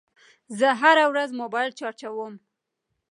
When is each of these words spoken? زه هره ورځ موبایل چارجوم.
زه 0.59 0.67
هره 0.81 1.05
ورځ 1.11 1.29
موبایل 1.41 1.69
چارجوم. 1.79 2.33